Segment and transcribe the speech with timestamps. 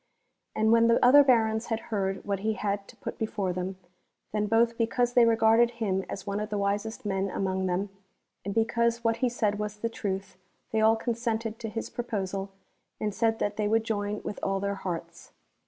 [0.55, 3.77] And when the other Barons had heard what he had to put before them,
[4.31, 7.89] then both because they regarded him as one ot the wisest men among them,
[8.43, 10.37] and because what he said was the truth,
[10.71, 12.49] they all consented to his proposal
[12.99, 15.33] and said that they woidd join with all their hearts.